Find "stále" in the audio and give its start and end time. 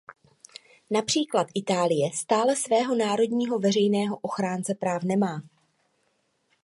2.13-2.55